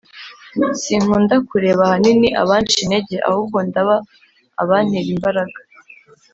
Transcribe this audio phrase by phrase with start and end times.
[0.81, 3.95] Sinkunda kureba ahanini abanca intege ahubwo ndaba
[4.61, 5.59] abantera imbaraga